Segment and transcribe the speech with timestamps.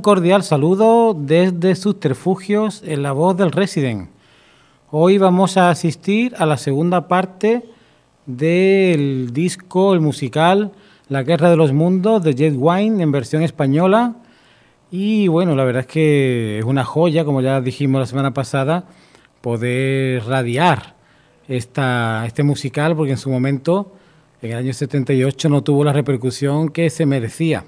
[0.00, 4.08] Un cordial saludo desde Subterfugios en la voz del Resident.
[4.90, 7.66] Hoy vamos a asistir a la segunda parte
[8.24, 10.72] del disco, el musical
[11.10, 14.14] La Guerra de los Mundos de Jet Wine en versión española.
[14.90, 18.86] Y bueno, la verdad es que es una joya, como ya dijimos la semana pasada,
[19.42, 20.94] poder radiar
[21.46, 23.92] esta, este musical, porque en su momento,
[24.40, 27.66] en el año 78, no tuvo la repercusión que se merecía.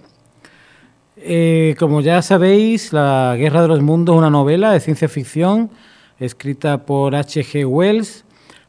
[1.25, 5.71] Eh, como ya sabéis, La Guerra de los Mundos es una novela de ciencia ficción
[6.19, 7.65] escrita por H.G.
[7.65, 8.25] Wells,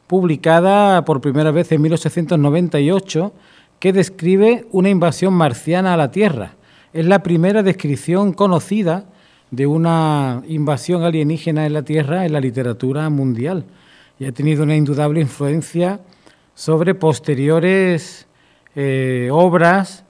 [0.06, 3.32] publicada por primera vez en 1898,
[3.80, 6.52] que describe una invasión marciana a la Tierra.
[6.92, 9.06] Es la primera descripción conocida
[9.50, 13.64] de una invasión alienígena en la Tierra en la literatura mundial
[14.20, 15.98] y ha tenido una indudable influencia
[16.54, 18.28] sobre posteriores
[18.76, 20.03] eh, obras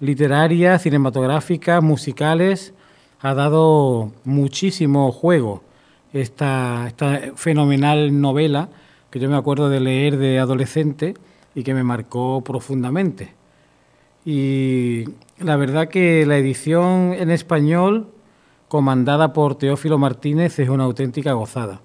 [0.00, 2.74] literarias, cinematográficas, musicales,
[3.20, 5.62] ha dado muchísimo juego
[6.12, 8.68] esta, esta fenomenal novela
[9.10, 11.14] que yo me acuerdo de leer de adolescente
[11.54, 13.34] y que me marcó profundamente.
[14.24, 15.04] Y
[15.38, 18.08] la verdad que la edición en español,
[18.68, 21.80] comandada por Teófilo Martínez, es una auténtica gozada.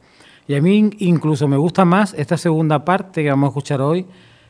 [0.48, 4.06] Y a mí incluso me gusta más esta segunda parte que vamos a escuchar hoy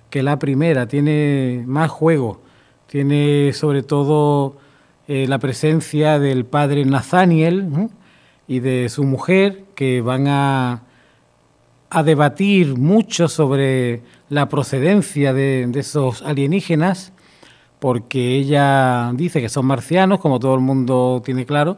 [0.10, 2.42] que la primera, tiene más juego
[2.94, 4.56] tiene sobre todo
[5.08, 7.90] eh, la presencia del padre Nathaniel
[8.48, 10.84] y de su mujer, que van a,
[11.90, 17.14] a, debatir mucho sobre la procedencia de, esos alienígenas,
[17.80, 21.78] porque ella dice que son marcianos, como todo el mundo tiene claro,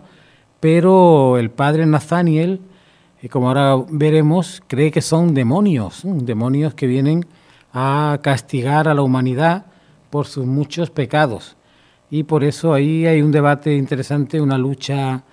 [0.60, 2.60] pero el padre Nathaniel,
[3.22, 7.26] eh, como ahora veremos, cree que son demonios, demonios que vienen
[7.72, 9.68] a castigar a la humanidad
[10.16, 11.58] por sus muchos pecados.
[12.10, 15.26] Y por eso ahí hay un debate interesante, una lucha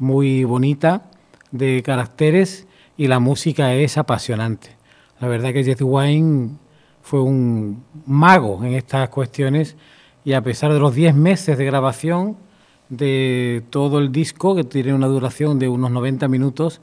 [0.00, 1.08] muy bonita
[1.52, 4.70] de caracteres y la música es apasionante.
[5.20, 6.56] La verdad que Jeff Wine
[7.00, 9.76] fue un mago en estas cuestiones
[10.24, 12.36] y a pesar de los 10 meses de grabación
[12.88, 16.80] de todo el disco, que tiene una duración de unos 90 minutos,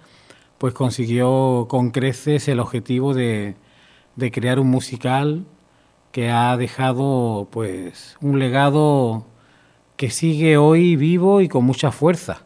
[0.57, 3.55] pues consiguió con creces el objetivo de,
[4.15, 5.43] de crear un musical
[6.11, 9.25] que ha dejado pues un legado
[9.95, 12.43] que sigue hoy vivo y con mucha fuerza.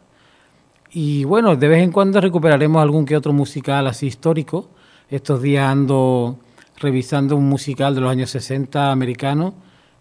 [0.90, 4.70] Y bueno, de vez en cuando recuperaremos algún que otro musical así histórico.
[5.10, 6.38] Estos días ando
[6.78, 9.54] revisando un musical de los años 60 americano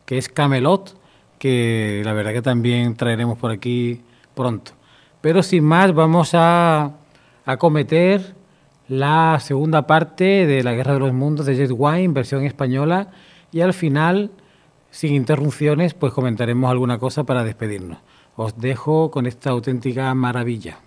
[0.05, 0.97] que es Camelot,
[1.39, 4.01] que la verdad que también traeremos por aquí
[4.35, 4.71] pronto.
[5.21, 6.91] Pero sin más, vamos a
[7.45, 8.35] acometer
[8.87, 13.09] la segunda parte de La Guerra de los Mundos de Jet Wine, versión española,
[13.51, 14.31] y al final,
[14.91, 17.99] sin interrupciones, pues comentaremos alguna cosa para despedirnos.
[18.35, 20.79] Os dejo con esta auténtica maravilla.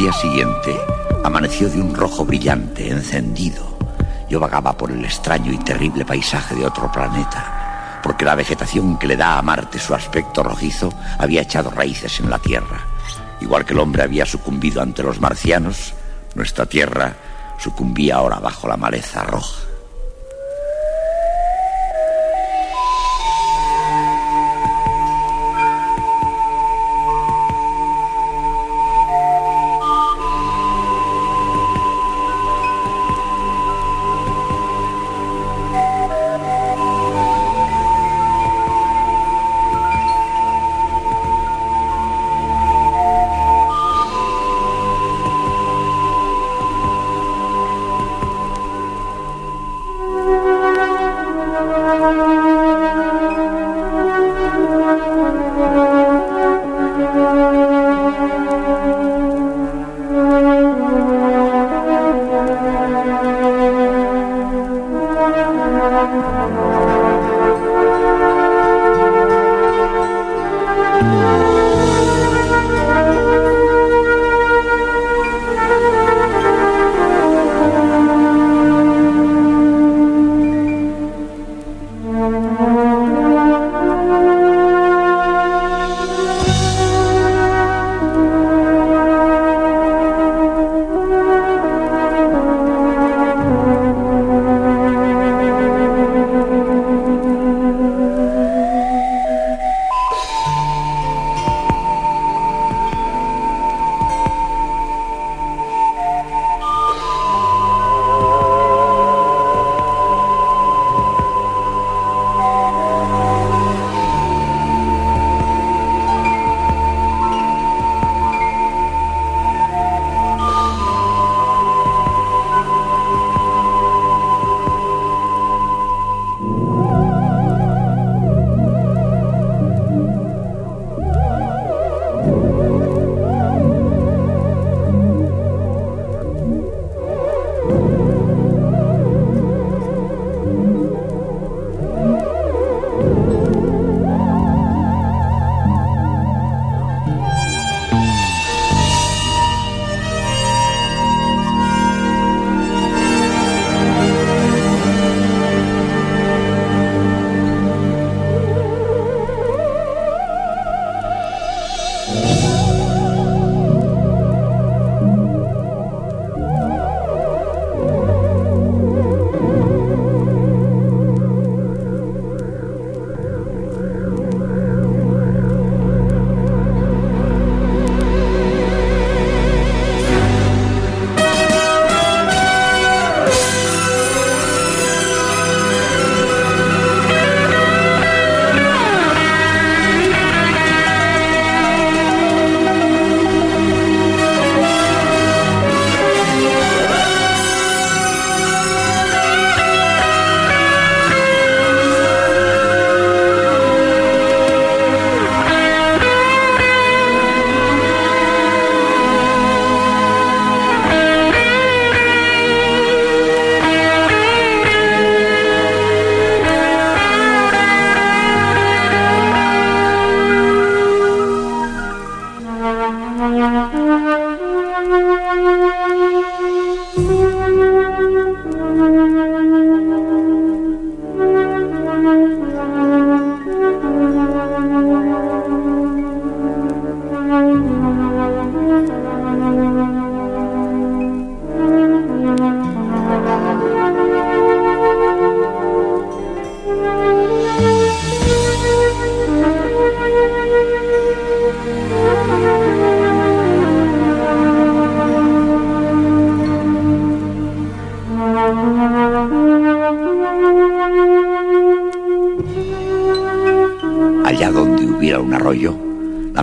[0.00, 0.80] Día siguiente
[1.24, 3.76] amaneció de un rojo brillante, encendido.
[4.30, 9.06] Yo vagaba por el extraño y terrible paisaje de otro planeta, porque la vegetación que
[9.06, 12.80] le da a Marte su aspecto rojizo había echado raíces en la Tierra.
[13.42, 15.92] Igual que el hombre había sucumbido ante los marcianos,
[16.34, 17.12] nuestra Tierra
[17.58, 19.69] sucumbía ahora bajo la maleza roja.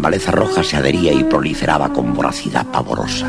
[0.08, 3.28] Maleza roja se adhería y proliferaba con voracidad pavorosa.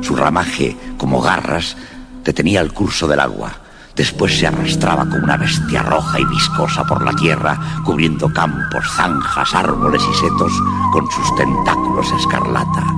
[0.00, 1.76] Su ramaje, como garras,
[2.24, 3.52] detenía el curso del agua.
[3.94, 9.54] Después se arrastraba como una bestia roja y viscosa por la tierra, cubriendo campos, zanjas,
[9.54, 10.52] árboles y setos
[10.92, 12.95] con sus tentáculos escarlata.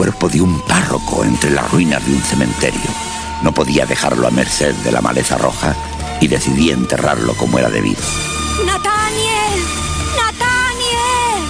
[0.00, 2.80] Cuerpo de un párroco entre las ruinas de un cementerio.
[3.42, 5.76] No podía dejarlo a merced de la maleza roja
[6.22, 8.00] y decidí enterrarlo como era debido.
[8.64, 9.62] ¡Nathaniel!
[10.16, 11.44] ¡Nathaniel!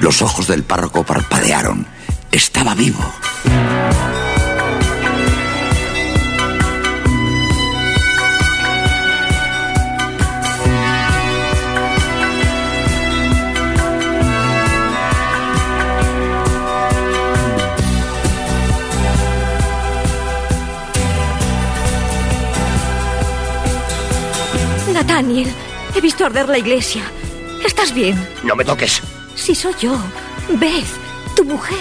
[0.00, 1.84] Los ojos del párroco parpadearon.
[2.30, 3.02] Estaba vivo.
[25.06, 25.48] Daniel,
[25.94, 27.02] he visto arder la iglesia.
[27.64, 28.16] ¿Estás bien?
[28.42, 29.02] No me toques.
[29.34, 29.96] Si soy yo,
[30.48, 30.86] Beth,
[31.34, 31.78] tu mujer.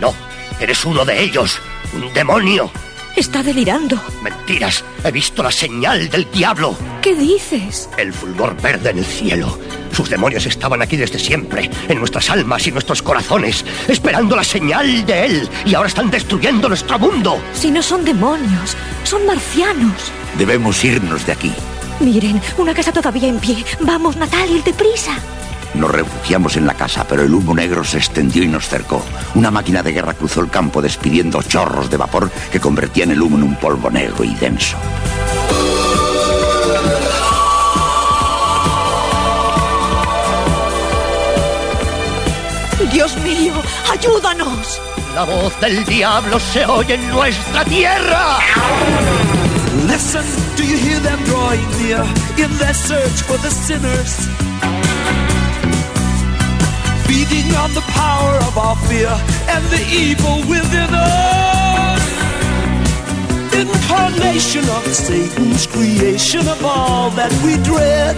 [0.00, 0.14] No,
[0.60, 1.58] eres uno de ellos.
[1.94, 2.70] Un demonio.
[3.16, 4.00] Está delirando.
[4.22, 4.84] Mentiras.
[5.04, 6.74] He visto la señal del diablo.
[7.02, 7.90] ¿Qué dices?
[7.98, 9.58] El fulgor verde en el cielo.
[9.92, 15.04] Sus demonios estaban aquí desde siempre, en nuestras almas y nuestros corazones, esperando la señal
[15.04, 15.48] de él.
[15.66, 17.38] Y ahora están destruyendo nuestro mundo.
[17.52, 20.10] Si no son demonios, son marcianos.
[20.38, 21.52] Debemos irnos de aquí.
[22.00, 23.64] Miren, una casa todavía en pie.
[23.80, 25.12] Vamos, Natalia, deprisa.
[25.74, 29.02] Nos refugiamos en la casa, pero el humo negro se extendió y nos cercó.
[29.34, 33.38] Una máquina de guerra cruzó el campo despidiendo chorros de vapor que convertían el humo
[33.38, 34.76] en un polvo negro y denso.
[42.92, 43.54] Dios mío,
[43.90, 44.80] ayúdanos.
[45.14, 48.38] La voz del diablo se oye en nuestra tierra.
[49.72, 50.24] Listen,
[50.54, 52.02] do you hear them drawing near
[52.36, 54.12] in their search for the sinners?
[57.06, 59.08] Feeding on the power of our fear
[59.48, 62.02] and the evil within us.
[63.54, 68.16] Incarnation of Satan's creation of all that we dread.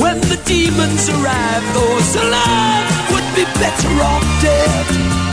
[0.00, 5.25] When the demons arrive, those alive would be better off dead.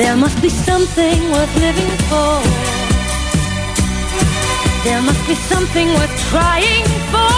[0.00, 2.32] There must be something worth living for.
[4.82, 7.36] There must be something worth trying for.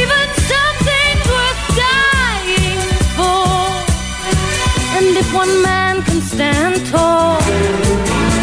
[0.00, 2.82] Even something worth dying
[3.18, 3.50] for.
[4.96, 7.40] And if one man can stand tall,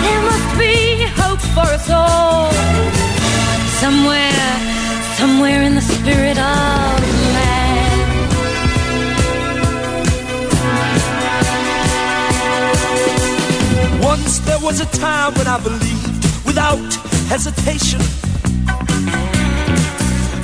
[0.06, 0.76] there must be
[1.22, 2.52] hope for us all.
[3.84, 4.50] Somewhere,
[5.16, 7.15] somewhere in the spirit of
[14.26, 16.82] Once there was a time when I believed without
[17.30, 18.00] hesitation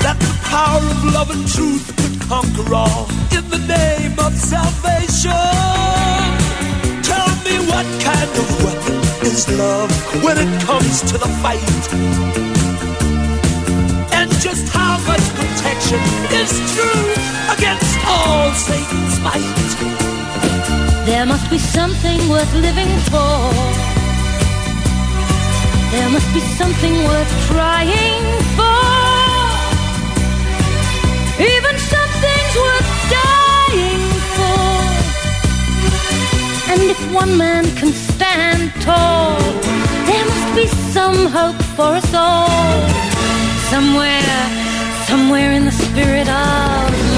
[0.06, 5.34] that the power of love and truth could conquer all in the name of salvation.
[7.02, 9.90] Tell me what kind of weapon is love
[10.24, 11.82] when it comes to the fight?
[14.14, 16.02] And just how much protection
[16.38, 17.06] is true
[17.50, 20.11] against all Satan's might?
[21.06, 23.52] There must be something worth living for.
[25.92, 28.82] There must be something worth trying for.
[31.42, 34.04] Even something's worth dying
[34.36, 34.72] for.
[36.72, 39.40] And if one man can stand tall,
[40.06, 42.88] there must be some hope for us all.
[43.72, 44.42] Somewhere,
[45.08, 47.11] somewhere in the spirit of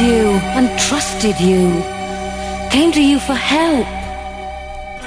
[0.00, 1.82] you and trusted you,
[2.70, 3.86] came to you for help.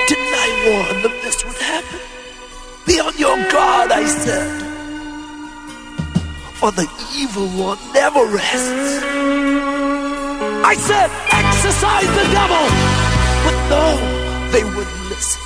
[0.08, 2.00] Didn't I warn them this would happen?
[2.86, 4.62] Be on your guard, I said.
[6.60, 9.04] For the evil one never rests.
[10.64, 12.66] I said, exercise the devil!
[13.46, 13.86] But no,
[14.52, 15.42] they wouldn't listen.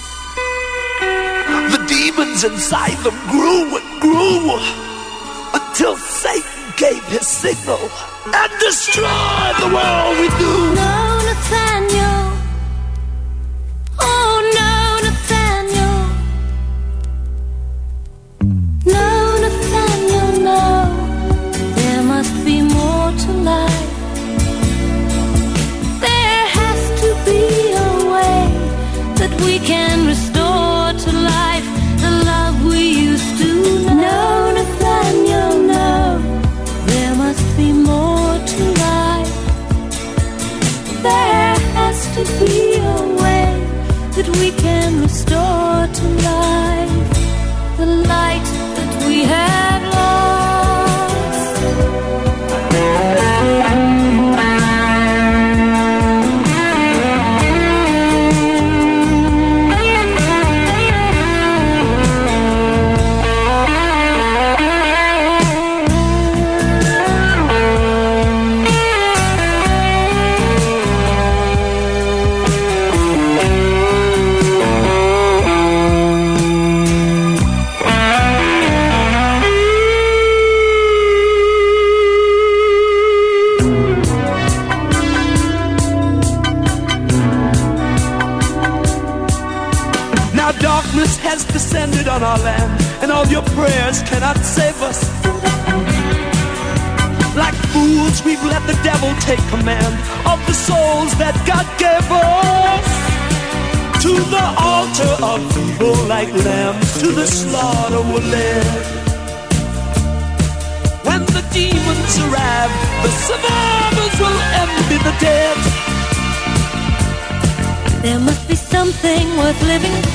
[1.72, 4.60] The demons inside them grew and grew
[5.54, 7.90] until Satan gave his signal
[8.26, 10.76] and destroyed the world we knew.
[10.76, 11.05] No,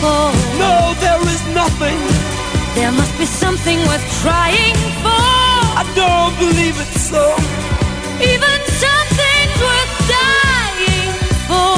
[0.00, 0.24] for.
[0.56, 2.00] No, there is nothing.
[2.74, 5.24] There must be something worth trying for.
[5.80, 7.24] I don't believe it so.
[8.32, 11.12] Even something's worth dying
[11.48, 11.76] for.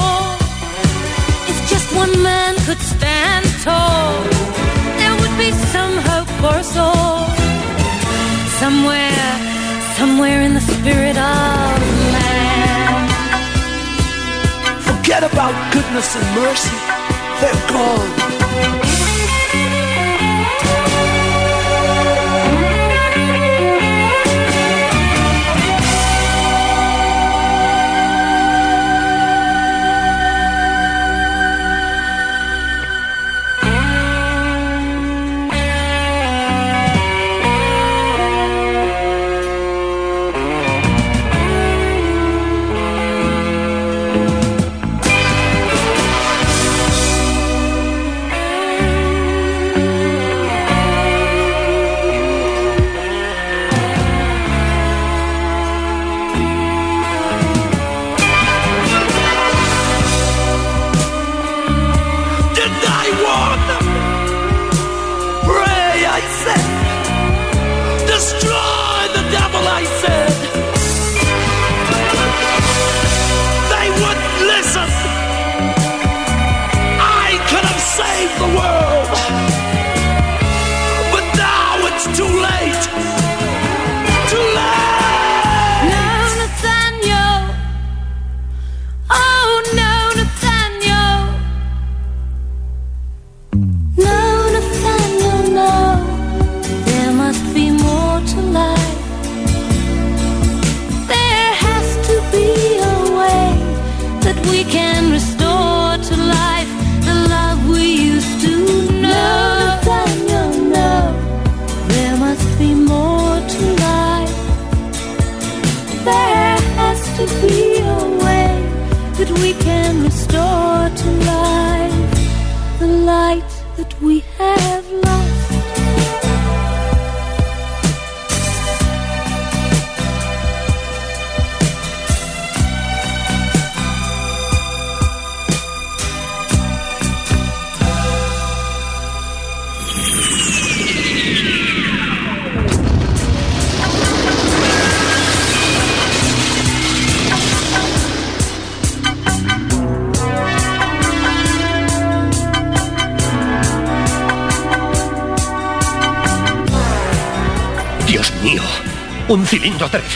[1.51, 4.15] If just one man could stand tall,
[4.99, 7.27] there would be some hope for us all.
[8.63, 9.31] Somewhere,
[9.99, 11.73] somewhere in the spirit of
[12.15, 13.03] man.
[14.89, 17.02] Forget about goodness and mercy.
[17.43, 18.92] They're.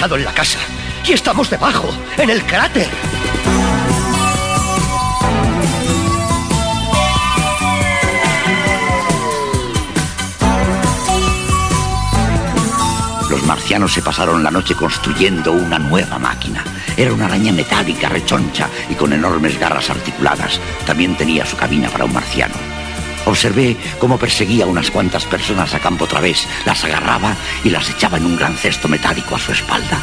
[0.05, 0.59] En la casa.
[1.07, 2.87] Y estamos debajo, en el cráter.
[13.31, 16.63] Los marcianos se pasaron la noche construyendo una nueva máquina.
[16.97, 20.61] Era una araña metálica, rechoncha y con enormes garras articuladas.
[20.87, 22.66] También tenía su cabina para un marciano.
[23.27, 28.17] Observé cómo perseguía a unas cuantas personas a campo través, las agarraba y las echaba
[28.19, 30.01] en un gran cesto metálico a su espalda.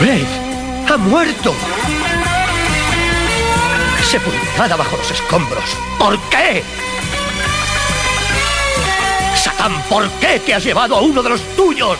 [0.00, 0.26] Blade
[0.88, 1.54] ha muerto.
[4.08, 5.76] Sepultada bajo los escombros.
[5.98, 6.62] ¿Por qué?
[9.34, 11.98] Satán, ¿por qué te has llevado a uno de los tuyos?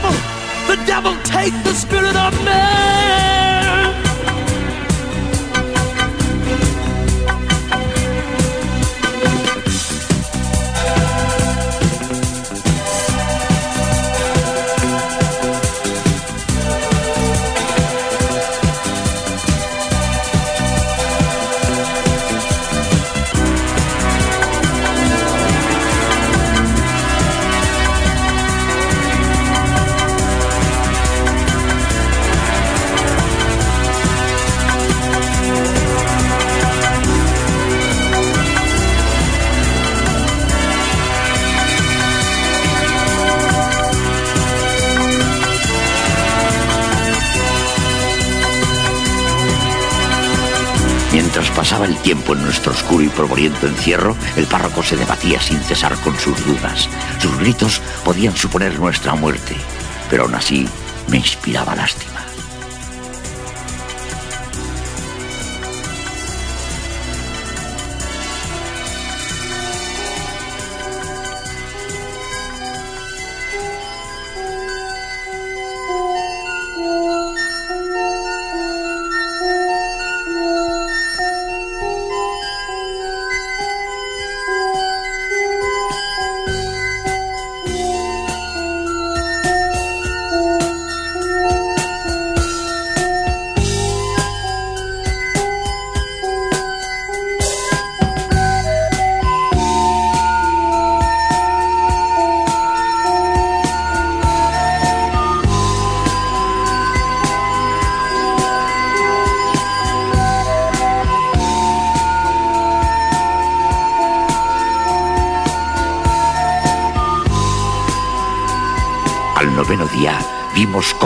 [0.00, 0.16] Devil,
[0.68, 3.47] the devil take the spirit of man.
[51.78, 55.94] Pasaba el tiempo en nuestro oscuro y polvoriento encierro, el párroco se debatía sin cesar
[56.00, 56.88] con sus dudas.
[57.20, 59.54] Sus gritos podían suponer nuestra muerte,
[60.10, 60.66] pero aún así
[61.08, 62.17] me inspiraba lástima.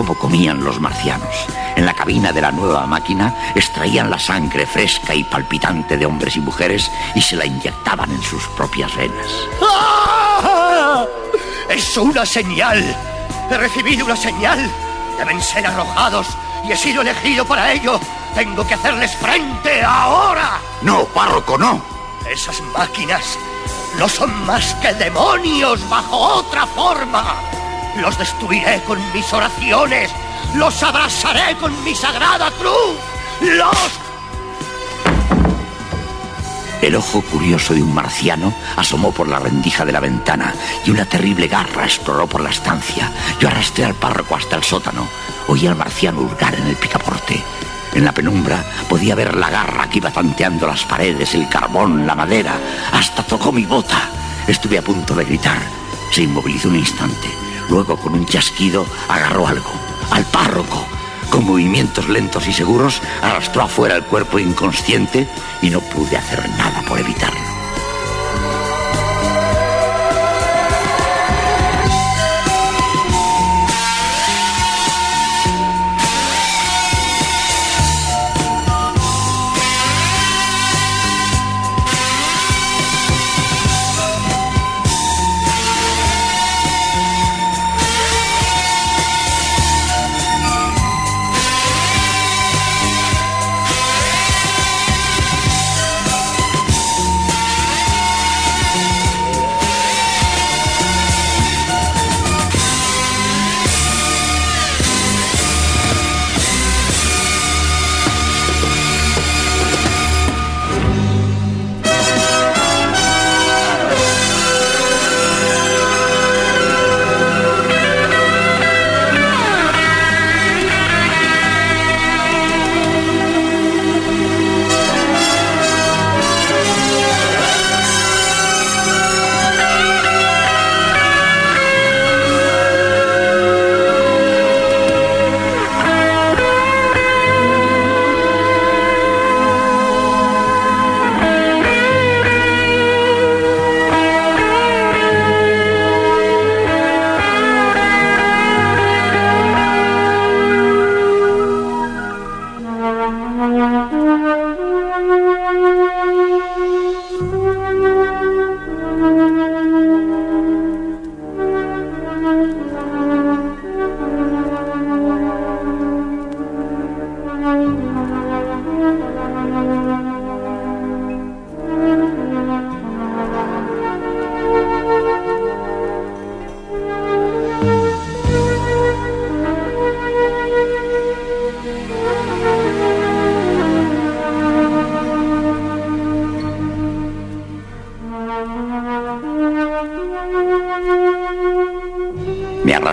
[0.03, 1.33] Cómo comían los marcianos.
[1.77, 6.35] En la cabina de la nueva máquina extraían la sangre fresca y palpitante de hombres
[6.35, 9.29] y mujeres y se la inyectaban en sus propias venas.
[9.63, 11.05] ¡Ah!
[11.69, 12.83] ¡Es una señal!
[13.49, 14.69] He recibido una señal.
[15.17, 16.27] Deben ser arrojados
[16.67, 18.01] y he sido elegido para ello.
[18.35, 20.59] Tengo que hacerles frente ahora.
[20.81, 21.81] No, párroco, no.
[22.29, 23.39] Esas máquinas
[24.01, 27.52] no son más que demonios bajo otra forma.
[27.97, 30.11] Los destruiré con mis oraciones.
[30.55, 32.97] Los abrazaré con mi sagrada cruz.
[33.41, 34.13] Los...
[36.83, 40.53] El ojo curioso de un marciano asomó por la rendija de la ventana
[40.85, 43.09] y una terrible garra exploró por la estancia.
[43.39, 45.07] Yo arrastré al párroco hasta el sótano.
[45.47, 47.41] Oí al marciano hurgar en el picaporte.
[47.95, 52.17] En la penumbra podía ver la garra que iba tanteando las paredes, el carbón, la
[52.17, 52.59] madera.
[52.93, 54.09] Hasta tocó mi bota.
[54.49, 55.59] Estuve a punto de gritar.
[56.11, 57.42] Se inmovilizó un instante.
[57.69, 59.73] Luego, con un chasquido, agarró algo.
[60.11, 60.87] Al párroco.
[61.31, 65.29] Con movimientos lentos y seguros, arrastró afuera el cuerpo inconsciente
[65.63, 67.52] y no pude hacer nada por evitarlo.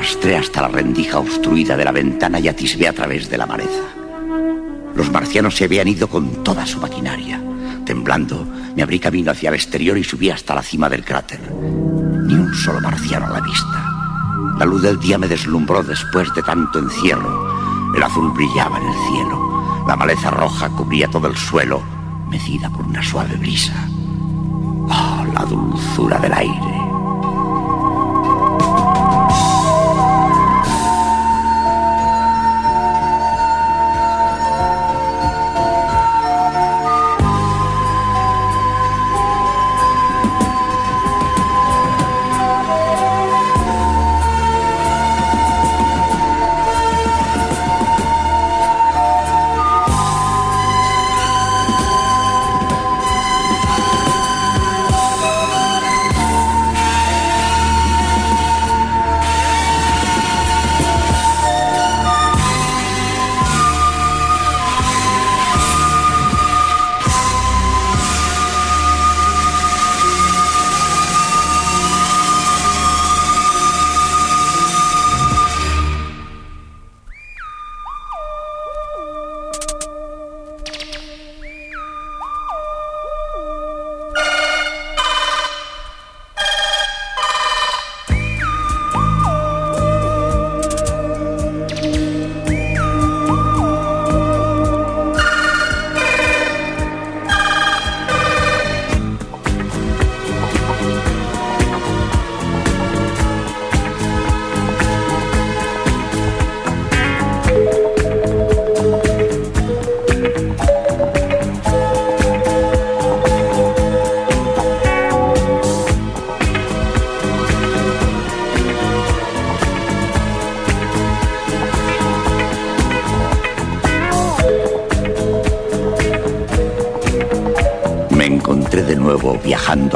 [0.09, 3.83] Arrastré hasta la rendija obstruida de la ventana y atisbé a través de la maleza.
[4.95, 7.39] Los marcianos se habían ido con toda su maquinaria.
[7.85, 8.43] Temblando,
[8.75, 11.39] me abrí camino hacia el exterior y subí hasta la cima del cráter.
[11.51, 13.85] Ni un solo marciano a la vista.
[14.57, 17.93] La luz del día me deslumbró después de tanto encierro.
[17.95, 19.85] El azul brillaba en el cielo.
[19.87, 21.83] La maleza roja cubría todo el suelo,
[22.31, 23.75] mecida por una suave brisa.
[24.89, 26.68] Oh, la dulzura del aire.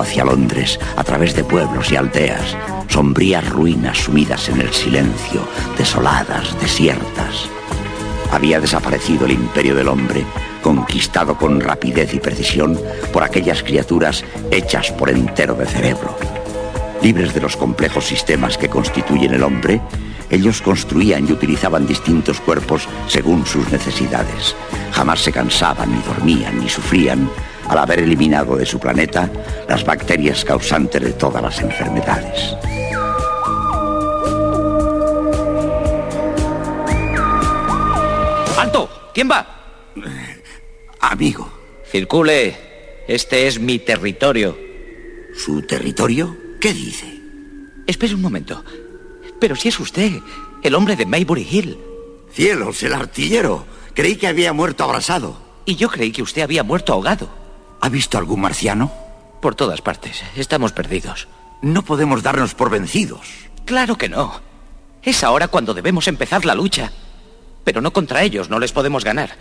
[0.02, 2.56] Hacia Londres a través de pueblos y aldeas,
[2.88, 5.42] sombrías ruinas sumidas en el silencio,
[5.78, 7.50] desoladas, desiertas.
[8.32, 10.26] Había desaparecido el imperio del hombre,
[10.62, 12.80] conquistado con rapidez y precisión
[13.12, 16.18] por aquellas criaturas hechas por entero de cerebro.
[17.02, 19.82] Libres de los complejos sistemas que constituyen el hombre,
[20.30, 24.56] ellos construían y utilizaban distintos cuerpos según sus necesidades.
[24.92, 27.30] Jamás se cansaban, ni dormían, ni sufrían,
[27.68, 29.30] al haber eliminado de su planeta
[29.68, 32.56] las bacterias causantes de todas las enfermedades.
[38.58, 38.90] ¡Alto!
[39.14, 39.48] ¿Quién va?
[41.00, 41.52] Amigo.
[41.92, 42.56] Circule.
[43.08, 44.58] Este es mi territorio.
[45.36, 46.38] ¿Su territorio?
[46.60, 47.20] ¿Qué dice?
[47.86, 48.64] Espere un momento.
[49.40, 50.14] Pero si es usted,
[50.62, 51.78] el hombre de Maybury Hill.
[52.32, 53.66] Cielos, el artillero.
[53.94, 55.38] Creí que había muerto abrasado.
[55.66, 57.43] Y yo creí que usted había muerto ahogado.
[57.84, 58.94] ¿Ha visto algún marciano?
[59.42, 60.24] Por todas partes.
[60.38, 61.28] Estamos perdidos.
[61.62, 63.28] No podemos darnos por vencidos.
[63.66, 64.40] Claro que no.
[65.02, 66.94] Es ahora cuando debemos empezar la lucha.
[67.66, 69.32] Pero no contra ellos, no les podemos ganar.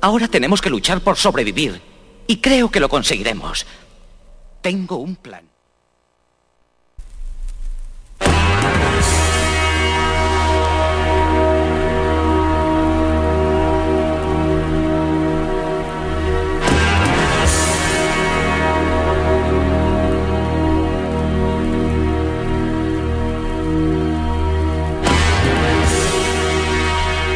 [0.00, 1.82] Ahora tenemos que luchar por sobrevivir.
[2.26, 3.66] Y creo que lo conseguiremos.
[4.62, 5.53] Tengo un plan.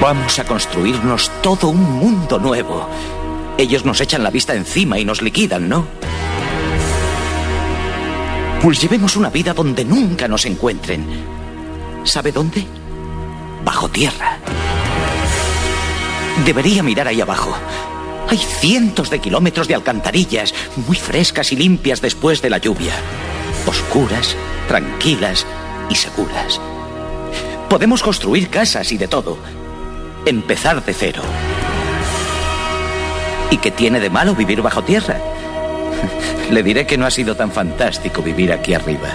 [0.00, 2.88] Vamos a construirnos todo un mundo nuevo.
[3.58, 5.88] Ellos nos echan la vista encima y nos liquidan, ¿no?
[8.62, 11.04] Pues llevemos una vida donde nunca nos encuentren.
[12.04, 12.64] ¿Sabe dónde?
[13.64, 14.38] Bajo tierra.
[16.44, 17.52] Debería mirar ahí abajo.
[18.28, 20.54] Hay cientos de kilómetros de alcantarillas,
[20.86, 22.92] muy frescas y limpias después de la lluvia.
[23.66, 24.36] Oscuras,
[24.68, 25.44] tranquilas
[25.90, 26.60] y seguras.
[27.68, 29.38] Podemos construir casas y de todo,
[30.28, 31.22] empezar de cero.
[33.50, 35.16] ¿Y qué tiene de malo vivir bajo tierra?
[36.50, 39.08] Le diré que no ha sido tan fantástico vivir aquí arriba.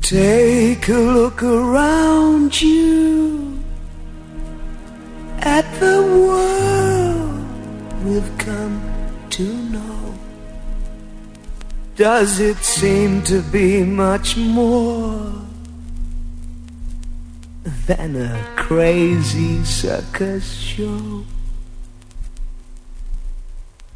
[0.00, 3.58] Take a look around you
[5.40, 7.46] at the world
[8.04, 8.78] we've come
[9.30, 10.14] to know.
[11.96, 15.30] Does it seem to be much more
[17.86, 21.24] than a crazy circus show?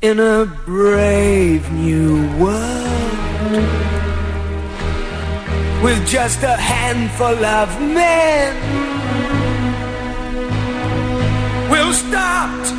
[0.01, 3.96] in a brave new world
[5.83, 8.53] with just a handful of men.
[11.69, 12.73] We'll start,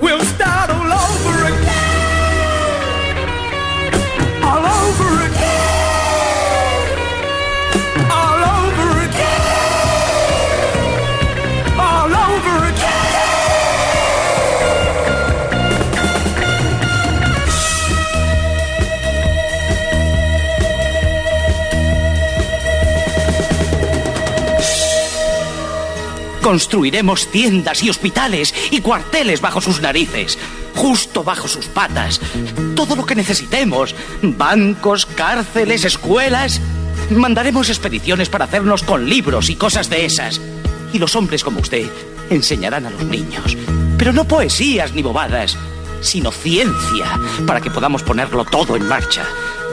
[0.00, 1.17] we'll start all over
[26.48, 30.38] Construiremos tiendas y hospitales y cuarteles bajo sus narices,
[30.74, 32.22] justo bajo sus patas.
[32.74, 33.94] Todo lo que necesitemos.
[34.22, 36.62] Bancos, cárceles, escuelas.
[37.10, 40.40] Mandaremos expediciones para hacernos con libros y cosas de esas.
[40.94, 41.90] Y los hombres como usted
[42.30, 43.54] enseñarán a los niños.
[43.98, 45.58] Pero no poesías ni bobadas,
[46.00, 49.26] sino ciencia, para que podamos ponerlo todo en marcha.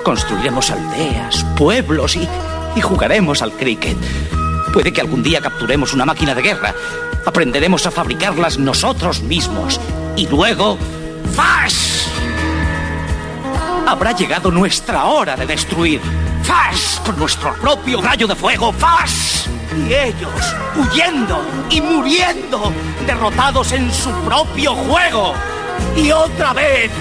[0.04, 2.28] Construiremos aldeas, pueblos y,
[2.76, 3.96] y jugaremos al cricket.
[4.76, 6.76] Puede que algún día capturemos una máquina de guerra.
[7.26, 9.80] Aprenderemos a fabricarlas nosotros mismos.
[10.18, 10.78] Y luego...
[11.34, 12.08] ¡Fash!
[13.88, 16.02] Habrá llegado nuestra hora de destruir.
[16.44, 17.00] ¡Fash!
[17.06, 18.74] Con nuestro propio rayo de fuego.
[18.74, 19.48] ¡Fash!
[19.88, 22.74] Y ellos, huyendo y muriendo,
[23.08, 25.36] derrotados en su propio juego.
[25.96, 26.92] Y otra vez,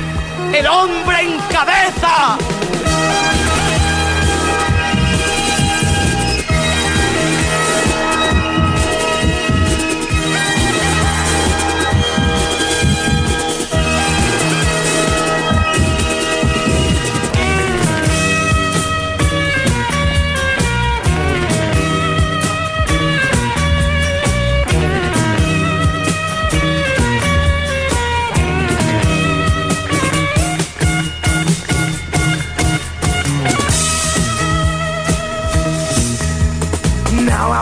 [0.52, 2.38] el hombre en cabeza.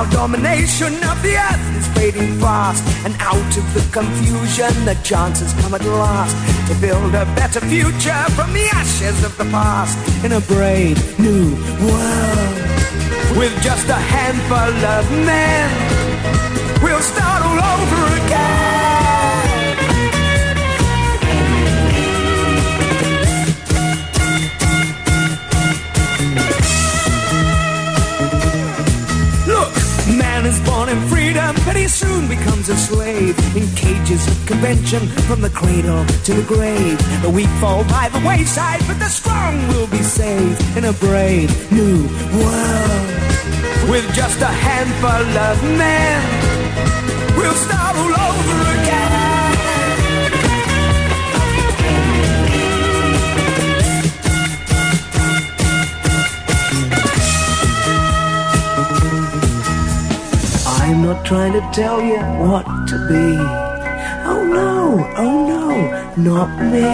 [0.02, 5.38] Our domination of the earth is fading fast, and out of the confusion, the chance
[5.38, 6.34] has come at last
[6.68, 11.54] to build a better future from the ashes of the past in a brave new
[11.86, 12.54] world
[13.38, 15.70] with just a handful of men.
[16.82, 18.11] We'll start all over
[30.72, 35.50] born in freedom, but he soon becomes a slave in cages of convention from the
[35.50, 36.98] cradle to the grave.
[37.22, 41.50] The weak fall by the wayside, but the strong will be saved in a brave
[41.70, 41.98] new
[42.40, 43.06] world
[43.90, 46.18] with just a handful of men.
[47.36, 49.11] We'll start all over again.
[61.24, 63.36] Trying to tell you what to be.
[64.30, 65.68] Oh no, oh no,
[66.16, 66.92] not me.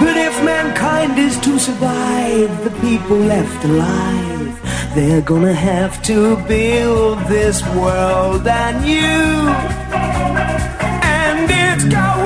[0.00, 7.18] But if mankind is to survive, the people left alive, they're gonna have to build
[7.26, 9.48] this world anew.
[11.20, 12.21] And it's going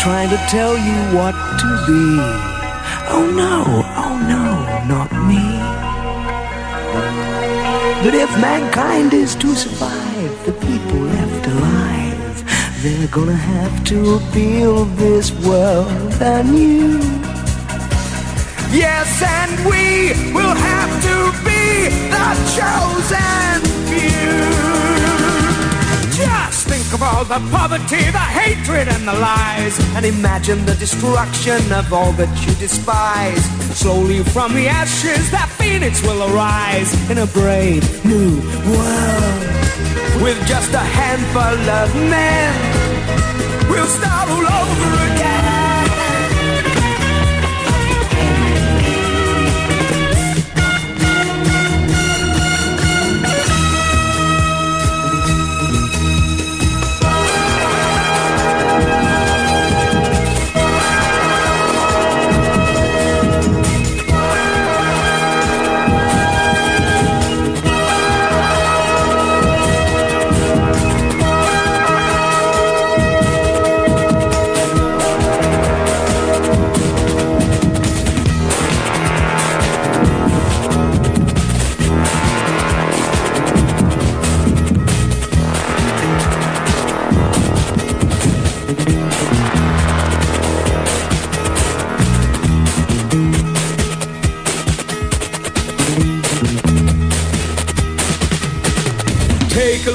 [0.00, 2.04] trying to tell you what to be.
[3.12, 3.54] Oh no,
[4.04, 4.46] oh no,
[4.88, 5.44] not me.
[8.02, 14.88] But if mankind is to survive, the people left alive, they're gonna have to build
[14.96, 16.98] this world anew.
[18.72, 21.49] Yes, and we will have to
[27.30, 32.52] the poverty, the hatred, and the lies, and imagine the destruction of all that you
[32.56, 33.44] despise.
[33.78, 38.34] Slowly from the ashes, that phoenix will arise in a brave new
[38.66, 39.42] world.
[40.20, 42.50] With just a handful of men,
[43.70, 45.69] we'll start all over again.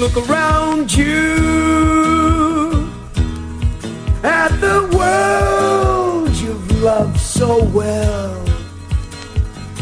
[0.06, 1.34] Look around you
[4.24, 8.38] at the world you've loved so well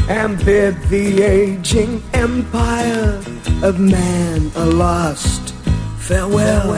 [0.07, 3.21] and bid the aging empire
[3.63, 5.53] of man a lost
[5.97, 6.74] farewell.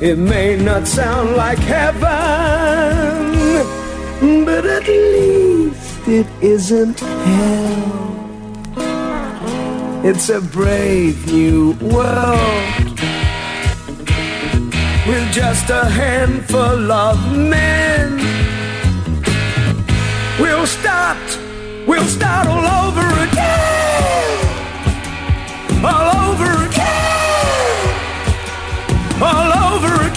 [0.00, 2.04] It may not sound like heaven,
[4.44, 8.23] but at least it isn't hell.
[10.06, 13.00] It's a brave new world.
[15.08, 18.18] With just a handful of men.
[20.38, 21.38] We'll start,
[21.86, 24.38] we'll start all over again,
[25.82, 27.88] all over again,
[29.22, 30.13] all over again,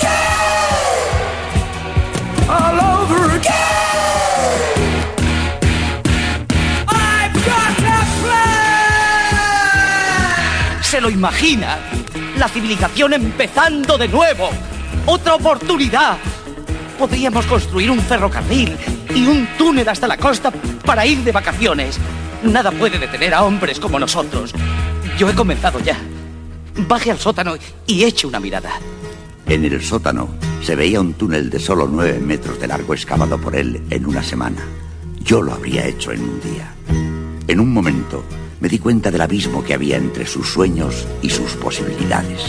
[11.07, 11.77] lo imagina?
[12.37, 14.49] La civilización empezando de nuevo.
[15.05, 16.17] Otra oportunidad.
[16.99, 18.75] Podríamos construir un ferrocarril
[19.15, 20.51] y un túnel hasta la costa
[20.85, 21.97] para ir de vacaciones.
[22.43, 24.53] Nada puede detener a hombres como nosotros.
[25.17, 25.97] Yo he comenzado ya.
[26.75, 27.55] Baje al sótano
[27.85, 28.71] y eche una mirada.
[29.45, 30.27] En el sótano
[30.61, 34.23] se veía un túnel de solo nueve metros de largo excavado por él en una
[34.23, 34.61] semana.
[35.23, 36.73] Yo lo habría hecho en un día.
[37.47, 38.25] En un momento
[38.59, 42.43] me di cuenta del abismo que había entre sus sueños y sus posibilidades.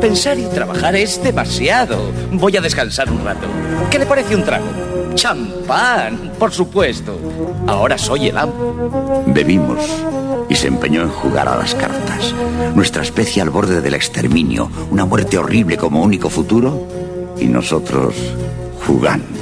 [0.00, 2.12] Pensar y trabajar es demasiado.
[2.32, 3.46] Voy a descansar un rato.
[3.90, 4.66] ¿Qué le parece un trago?
[5.14, 7.18] Champán, por supuesto.
[7.66, 9.24] Ahora soy el amo.
[9.26, 9.80] Bebimos
[10.48, 12.34] y se empeñó en jugar a las cartas.
[12.74, 16.88] Nuestra especie al borde del exterminio, una muerte horrible como único futuro
[17.38, 18.14] y nosotros
[18.86, 19.38] jugando.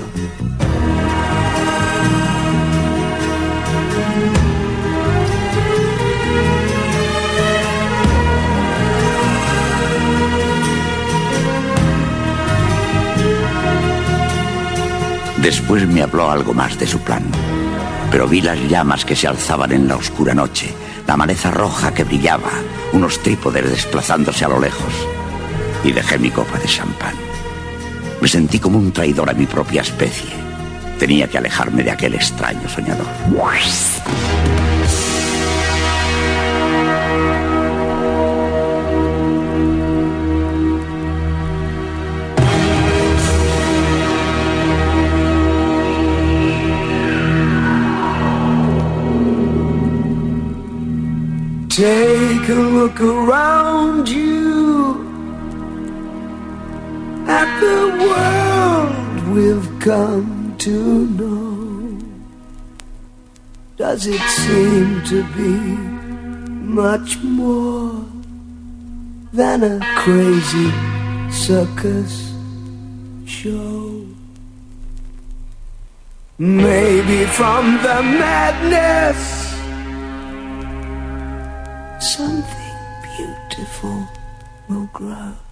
[15.46, 17.22] Después me habló algo más de su plan.
[18.11, 20.74] Pero vi las llamas que se alzaban en la oscura noche,
[21.07, 22.50] la maleza roja que brillaba,
[22.92, 24.92] unos trípodes desplazándose a lo lejos.
[25.84, 27.14] Y dejé mi copa de champán.
[28.20, 30.30] Me sentí como un traidor a mi propia especie.
[30.98, 33.07] Tenía que alejarme de aquel extraño soñador.
[51.76, 54.94] Take a look around you
[57.28, 61.98] at the world we've come to know.
[63.76, 65.52] Does it seem to be
[66.64, 68.06] much more
[69.34, 70.70] than a crazy
[71.30, 72.32] circus
[73.26, 74.06] show?
[76.38, 79.36] Maybe from the madness
[82.01, 82.76] something
[83.16, 84.09] beautiful
[84.68, 85.45] will grow.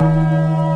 [0.00, 0.73] En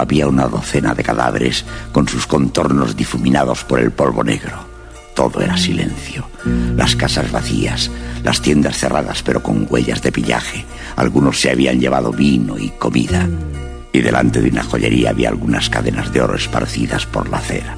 [0.00, 4.64] Había una docena de cadáveres con sus contornos difuminados por el polvo negro.
[5.14, 6.26] Todo era silencio.
[6.76, 7.90] Las casas vacías,
[8.24, 10.64] las tiendas cerradas pero con huellas de pillaje.
[10.96, 13.28] Algunos se habían llevado vino y comida.
[13.92, 17.76] Y delante de una joyería había algunas cadenas de oro esparcidas por la acera.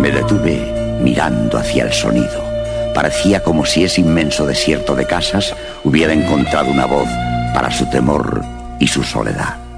[0.00, 2.44] Me detuve mirando hacia el sonido.
[2.94, 7.08] Parecía como si ese inmenso desierto de casas hubiera encontrado una voz
[7.54, 8.44] para su temor
[8.78, 9.69] y su soledad.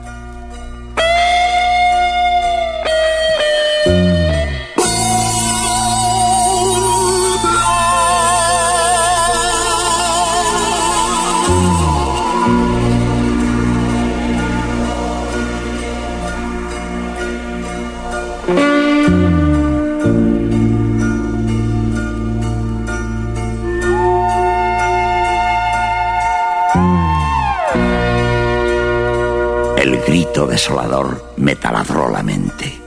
[30.53, 32.79] Desolador me taladró la mente.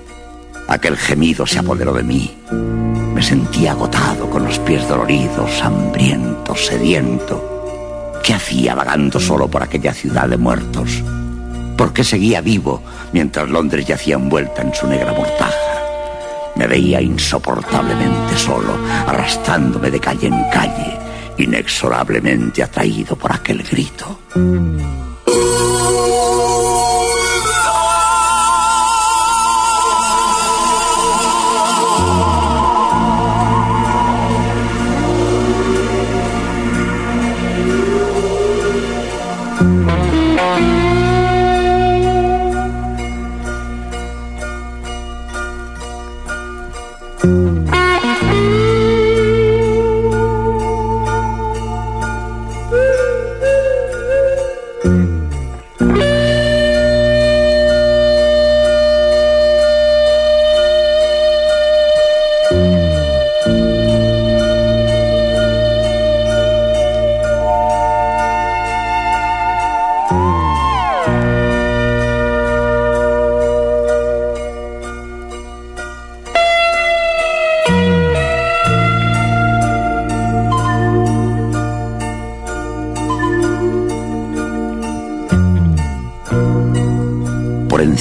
[0.68, 2.38] Aquel gemido se apoderó de mí.
[2.52, 8.14] Me sentí agotado, con los pies doloridos, hambriento, sediento.
[8.24, 11.04] ¿Qué hacía vagando solo por aquella ciudad de muertos?
[11.76, 15.54] ¿Por qué seguía vivo mientras Londres yacía envuelta en su negra mortaja?
[16.56, 21.00] Me veía insoportablemente solo, arrastrándome de calle en calle,
[21.40, 24.20] inexorablemente atraído por aquel grito.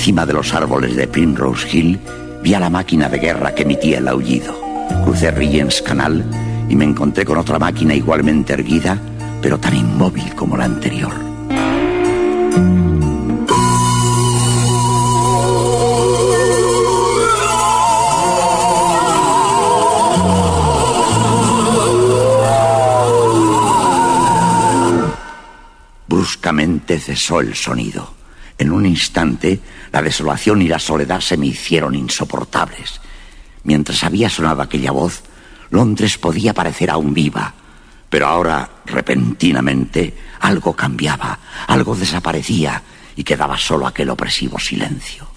[0.04, 1.98] Encima de los árboles de Primrose Hill
[2.42, 4.54] vi a la máquina de guerra que emitía el aullido.
[5.02, 6.22] Crucé Regent's Canal
[6.68, 8.98] y me encontré con otra máquina igualmente erguida,
[9.40, 11.14] pero tan inmóvil como la anterior.
[26.06, 28.12] Bruscamente cesó el sonido.
[28.58, 29.60] En un instante,
[29.94, 33.00] la desolación y la soledad se me hicieron insoportables.
[33.62, 35.22] Mientras había sonado aquella voz,
[35.70, 37.54] Londres podía parecer aún viva,
[38.10, 41.38] Pero ahora, repentinamente, algo cambiaba,
[41.68, 42.82] algo desaparecía
[43.14, 45.28] y quedaba solo aquel opresivo silencio.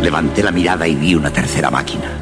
[0.00, 2.12] Levanté la mirada y vi una tercera máquina,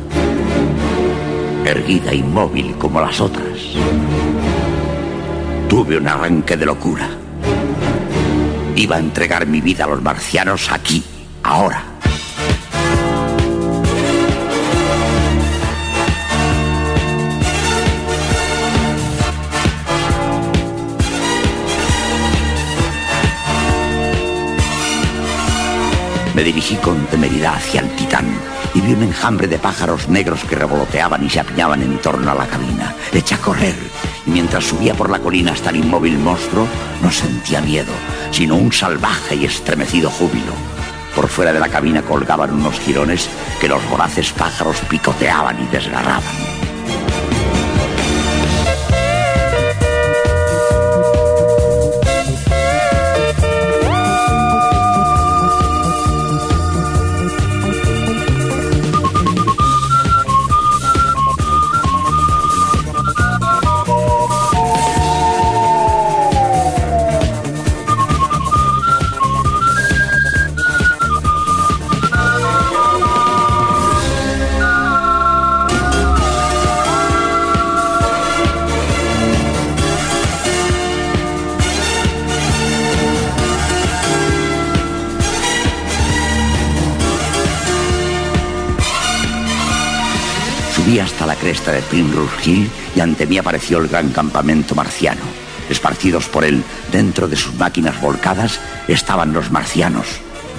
[1.67, 3.59] erguida, inmóvil como las otras.
[5.69, 7.08] Tuve un arranque de locura.
[8.79, 11.03] Iba a entregar mi vida a los marcianos aquí,
[11.43, 11.83] ahora.
[26.37, 28.27] Me dirigí con temeridad hacia el titán
[28.75, 32.35] y vi un enjambre de pájaros negros que revoloteaban y se apiñaban en torno a
[32.37, 32.95] la cabina.
[33.13, 33.75] Eché a correr
[34.29, 36.67] mientras subía por la colina hasta el inmóvil monstruo
[37.03, 37.93] no sentía miedo,
[38.31, 40.53] sino un salvaje y estremecido júbilo.
[41.15, 43.29] Por fuera de la cabina colgaban unos jirones
[43.61, 46.58] que los voraces pájaros picoteaban y desgarraban.
[91.49, 95.23] Cresta de Primrose Hill y ante mí apareció el gran campamento marciano.
[95.71, 100.07] Esparcidos por él, dentro de sus máquinas volcadas, estaban los marcianos,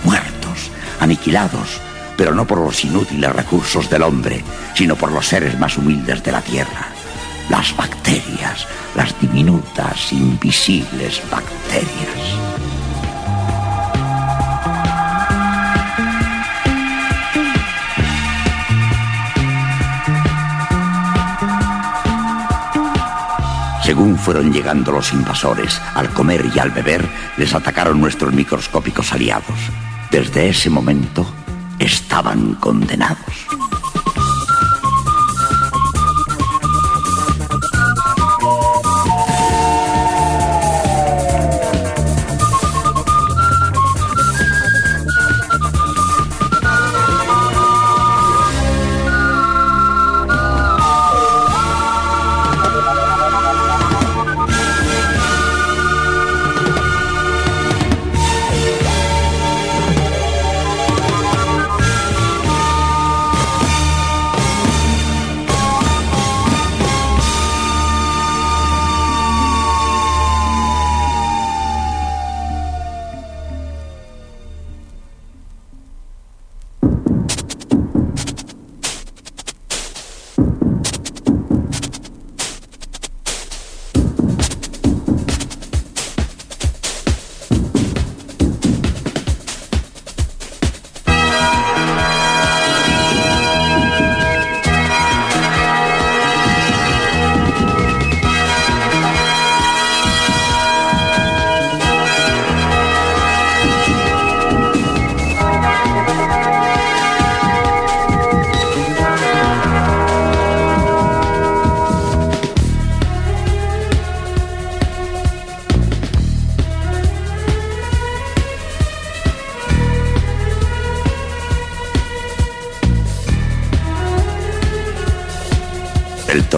[0.04, 1.80] muertos, aniquilados,
[2.18, 6.32] pero no por los inútiles recursos del hombre, sino por los seres más humildes de
[6.32, 6.88] la Tierra.
[7.52, 8.66] Las bacterias,
[8.96, 12.49] las diminutas, invisibles bacterias.
[24.00, 29.58] Según fueron llegando los invasores, al comer y al beber, les atacaron nuestros microscópicos aliados.
[30.10, 31.30] Desde ese momento,
[31.80, 33.20] estaban condenados.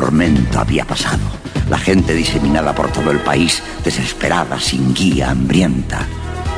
[0.01, 1.21] El tormento había pasado.
[1.69, 6.07] La gente diseminada por todo el país, desesperada, sin guía, hambrienta.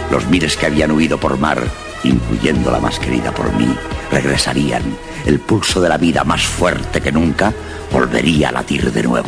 [0.10, 1.62] Los miles que habían huido por mar,
[2.06, 3.68] incluyendo la más querida por mí,
[4.12, 4.82] regresarían.
[5.26, 7.54] El pulso de la vida más fuerte que nunca
[7.92, 9.28] volvería a latir de nuevo.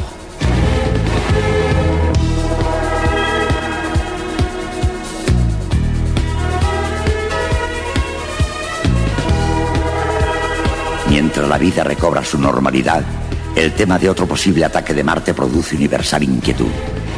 [11.09, 13.03] Mientras la vida recobra su normalidad,
[13.55, 16.71] el tema de otro posible ataque de Marte produce universal inquietud.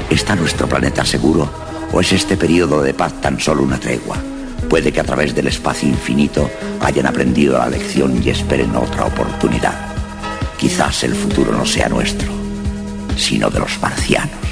[0.09, 1.49] ¿Está nuestro planeta seguro
[1.91, 4.17] o es este periodo de paz tan solo una tregua?
[4.69, 6.49] Puede que a través del espacio infinito
[6.81, 9.73] hayan aprendido la lección y esperen otra oportunidad.
[10.57, 12.31] Quizás el futuro no sea nuestro,
[13.15, 14.47] sino de los marcianos.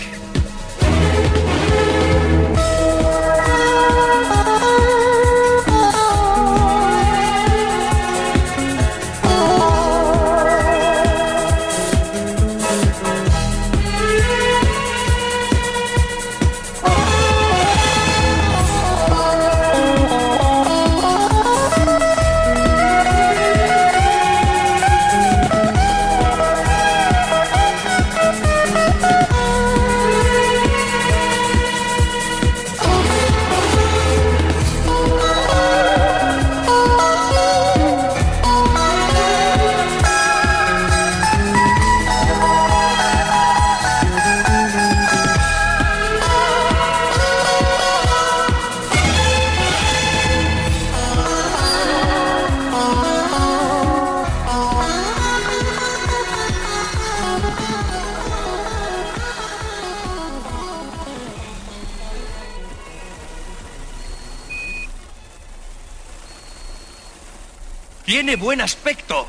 [68.26, 69.28] Tiene buen aspecto.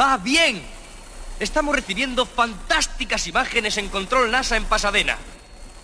[0.00, 0.60] Va bien.
[1.38, 5.16] Estamos recibiendo fantásticas imágenes en control NASA en Pasadena.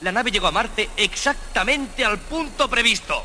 [0.00, 3.22] La nave llegó a Marte exactamente al punto previsto.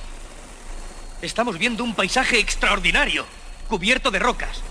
[1.23, 3.25] Estamos viendo un paisaje extraordinario,
[3.67, 4.61] cubierto de rocas.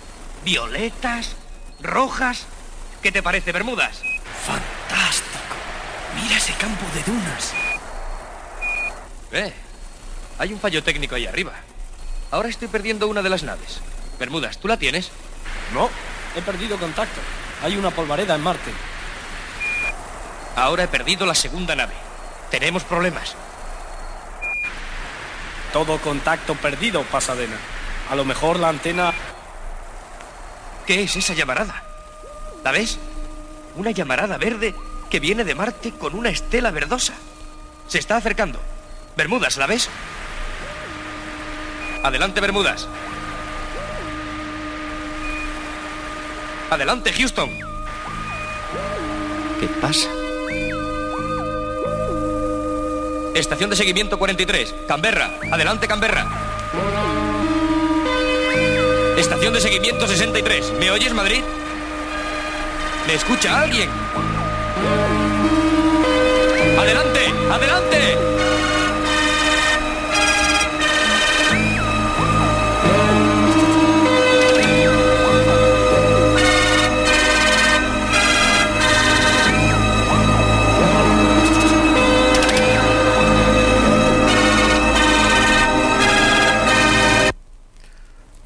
[0.45, 1.35] Violetas,
[1.81, 2.47] rojas.
[3.03, 4.01] ¿Qué te parece, Bermudas?
[4.47, 5.57] Fantástico.
[6.23, 7.53] Mira ese campo de dunas.
[9.33, 9.53] Eh,
[10.39, 11.53] hay un fallo técnico ahí arriba.
[12.31, 13.81] Ahora estoy perdiendo una de las naves.
[14.23, 15.11] Bermudas, ¿tú la tienes?
[15.75, 15.91] No,
[16.37, 17.21] he perdido contacto.
[17.61, 18.71] Hay una polvareda en Marte.
[20.55, 21.95] Ahora he perdido la segunda nave.
[22.49, 23.35] Tenemos problemas.
[25.73, 27.57] Todo contacto perdido, Pasadena.
[28.13, 29.13] A lo mejor la antena...
[30.87, 31.83] ¿Qué es esa llamarada?
[32.63, 33.01] ¿La ves?
[33.75, 34.73] Una llamarada verde
[35.11, 37.15] que viene de Marte con una estela verdosa.
[37.89, 38.61] Se está acercando.
[39.17, 39.89] Bermudas, ¿la ves?
[42.05, 42.87] Adelante, Bermudas.
[46.73, 47.51] Adelante, Houston.
[49.61, 50.09] ¿Qué pasa?
[53.35, 54.75] Estación de seguimiento 43.
[54.89, 55.33] Canberra.
[55.51, 56.27] Adelante, Canberra.
[59.19, 60.73] Estación de seguimiento 63.
[60.81, 61.43] ¿Me oyes, Madrid?
[63.07, 63.91] ¿Me escucha alguien?
[66.79, 67.21] ¡Adelante!
[67.51, 68.32] ¡Adelante!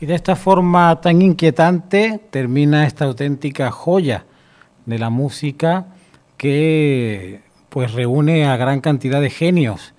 [0.07, 4.25] De esta forma tan inquietante termina esta auténtica joya
[4.85, 5.89] de la música
[6.37, 7.41] que
[7.71, 9.95] pues reúne a gran cantidad de genios,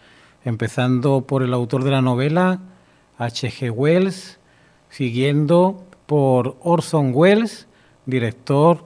[0.46, 2.62] empezando por el autor de la novela,
[3.18, 3.70] H.G.
[3.70, 4.40] Wells,
[4.90, 7.68] siguiendo por Orson Welles,
[8.06, 8.86] director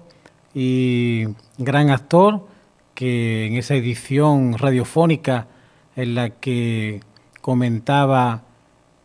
[0.56, 1.28] y
[1.60, 2.48] gran actor,
[2.96, 5.46] que en esa edición radiofónica
[5.96, 7.02] en la que
[7.42, 8.42] comentaba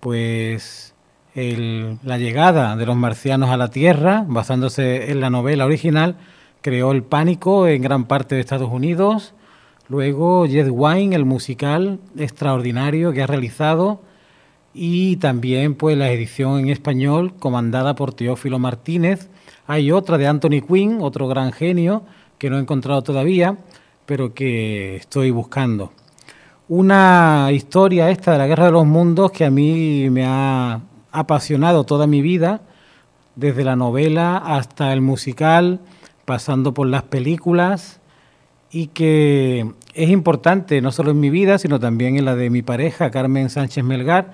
[0.01, 0.96] pues
[1.37, 6.17] la llegada de los marcianos a la Tierra, basándose en la novela original,
[6.63, 9.35] creó el pánico en gran parte de Estados Unidos.
[9.91, 14.01] Luego Jet Wine, el musical extraordinario que ha realizado.
[14.73, 19.29] Y también pues la edición en español comandada por Teófilo Martínez.
[19.67, 22.05] Hay otra de Anthony Quinn, otro gran genio
[22.39, 23.59] que no he encontrado todavía,
[24.07, 25.93] pero que estoy buscando
[26.69, 30.81] una historia esta de la Guerra de los Mundos que a mí me ha
[31.19, 32.61] apasionado toda mi vida,
[33.35, 35.81] desde la novela hasta el musical,
[36.25, 38.01] pasando por las películas,
[38.71, 42.63] y que es importante no solo en mi vida, sino también en la de mi
[42.63, 44.33] pareja, Carmen Sánchez Melgar,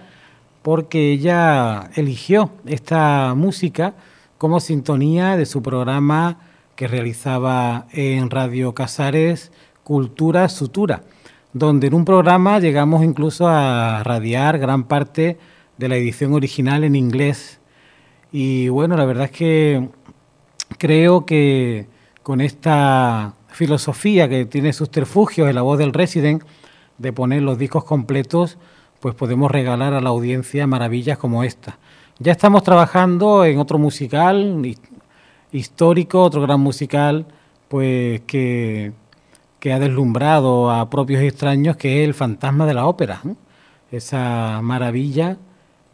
[0.63, 3.95] porque ella eligió esta música
[4.39, 6.39] como sintonía de su programa
[6.77, 9.53] que realizaba en Radio Casares,
[9.85, 11.03] Cultura Sutura
[11.53, 15.39] donde en un programa llegamos incluso a radiar gran parte de
[15.79, 17.61] la edición original en inglés.
[18.33, 19.89] Y bueno, la verdad es que
[20.79, 21.87] creo que
[22.23, 26.43] con esta filosofía que tiene subterfugios en la voz del Resident,
[26.99, 28.59] de poner los discos completos,
[29.01, 31.79] pues podemos regalar a la audiencia maravillas como esta.
[32.19, 34.79] Ya estamos trabajando en otro musical hi-
[35.51, 37.27] histórico, otro gran musical,
[37.69, 38.93] pues que
[39.59, 43.21] que ha deslumbrado a propios y extraños, que es el fantasma de la ópera.
[43.25, 43.35] ¿eh?
[43.93, 45.37] Esa maravilla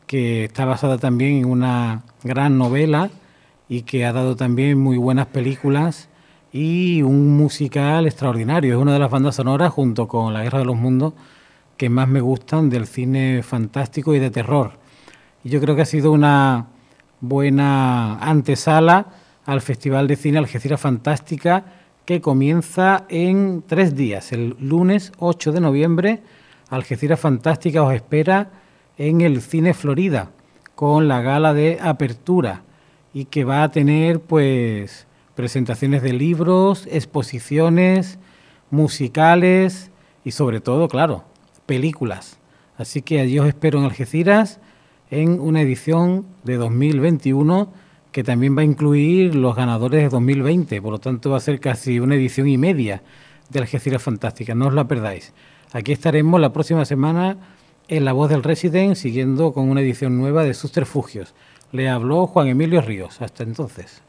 [0.09, 3.11] que está basada también en una gran novela
[3.69, 6.09] y que ha dado también muy buenas películas
[6.51, 8.75] y un musical extraordinario.
[8.75, 11.13] Es una de las bandas sonoras, junto con La Guerra de los Mundos,
[11.77, 14.73] que más me gustan del cine fantástico y de terror.
[15.45, 16.69] Y yo creo que ha sido una
[17.21, 19.09] buena antesala
[19.45, 21.65] al Festival de Cine Algeciras Fantástica
[22.07, 24.33] que comienza en tres días.
[24.33, 26.23] El lunes 8 de noviembre,
[26.71, 28.51] Algeciras Fantástica os espera
[28.99, 30.31] en el Cine Florida
[30.75, 32.63] con la gala de apertura
[33.15, 38.19] y que va a tener pues presentaciones de libros, exposiciones,
[38.71, 39.91] musicales
[40.25, 41.25] y sobre todo, claro,
[41.67, 42.39] películas.
[42.77, 44.61] Así que allí os espero en Algeciras
[45.11, 47.73] en una edición de 2021
[48.13, 51.61] que también va a incluir los ganadores de 2020, por lo tanto va a ser
[51.61, 53.03] casi una edición y media
[53.51, 55.33] de Algeciras Fantástica, no os la perdáis.
[55.73, 57.37] Aquí estaremos la próxima semana
[57.89, 61.35] en La Voz del Resident, siguiendo con una edición nueva de Subterfugios.
[61.73, 63.21] Le habló Juan Emilio Ríos.
[63.21, 64.03] Hasta entonces.